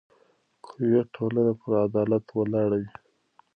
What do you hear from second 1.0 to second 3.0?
ټولنه پر عدالت ولاړه وي